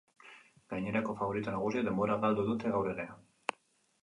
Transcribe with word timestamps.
Gainerako 0.73 1.15
faborito 1.19 1.53
nagusiek 1.57 1.85
denbora 1.89 2.17
galdu 2.25 2.47
dute 2.49 2.73
gaur 2.79 2.91
ere. 2.97 3.07